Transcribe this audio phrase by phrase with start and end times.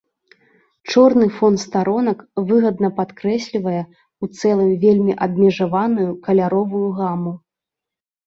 [0.91, 2.19] Чорны фон старонак
[2.51, 7.33] выгадна падкрэслівае ў цэлым вельмі абмежаваную каляровую гаму.